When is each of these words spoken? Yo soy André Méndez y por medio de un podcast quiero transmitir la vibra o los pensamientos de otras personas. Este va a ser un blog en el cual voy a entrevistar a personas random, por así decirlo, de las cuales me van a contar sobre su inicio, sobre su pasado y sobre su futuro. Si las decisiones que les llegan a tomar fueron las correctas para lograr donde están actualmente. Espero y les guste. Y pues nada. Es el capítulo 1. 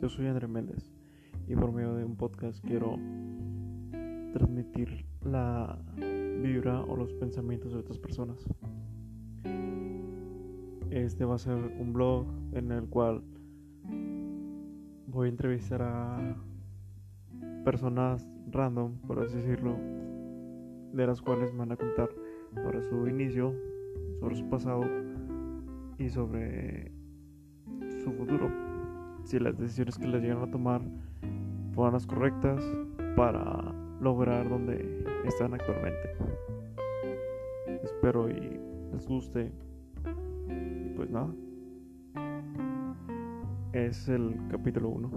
Yo 0.00 0.08
soy 0.08 0.26
André 0.26 0.48
Méndez 0.48 0.90
y 1.46 1.54
por 1.54 1.70
medio 1.70 1.94
de 1.94 2.04
un 2.04 2.16
podcast 2.16 2.60
quiero 2.66 2.98
transmitir 4.32 5.06
la 5.22 5.78
vibra 6.42 6.80
o 6.80 6.96
los 6.96 7.12
pensamientos 7.14 7.72
de 7.72 7.78
otras 7.78 7.96
personas. 7.96 8.44
Este 10.90 11.24
va 11.24 11.36
a 11.36 11.38
ser 11.38 11.54
un 11.54 11.92
blog 11.92 12.26
en 12.54 12.72
el 12.72 12.88
cual 12.88 13.22
voy 15.06 15.28
a 15.28 15.30
entrevistar 15.30 15.80
a 15.80 16.36
personas 17.64 18.28
random, 18.50 18.96
por 19.06 19.20
así 19.20 19.36
decirlo, 19.36 19.76
de 20.92 21.06
las 21.06 21.22
cuales 21.22 21.52
me 21.52 21.60
van 21.60 21.70
a 21.70 21.76
contar 21.76 22.08
sobre 22.52 22.82
su 22.82 23.06
inicio, 23.06 23.54
sobre 24.18 24.34
su 24.34 24.48
pasado 24.48 24.82
y 25.98 26.08
sobre 26.08 26.90
su 28.02 28.10
futuro. 28.10 28.65
Si 29.26 29.40
las 29.40 29.58
decisiones 29.58 29.98
que 29.98 30.06
les 30.06 30.22
llegan 30.22 30.40
a 30.40 30.50
tomar 30.52 30.80
fueron 31.74 31.94
las 31.94 32.06
correctas 32.06 32.62
para 33.16 33.74
lograr 34.00 34.48
donde 34.48 35.04
están 35.24 35.52
actualmente. 35.52 36.16
Espero 37.82 38.30
y 38.30 38.60
les 38.92 39.04
guste. 39.08 39.50
Y 40.48 40.90
pues 40.90 41.10
nada. 41.10 41.34
Es 43.72 44.08
el 44.08 44.36
capítulo 44.48 44.90
1. 44.90 45.10